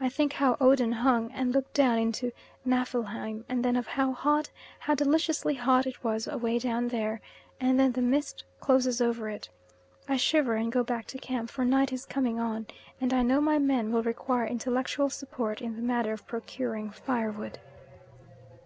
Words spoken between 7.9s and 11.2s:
the mist closes over it. I shiver and go back to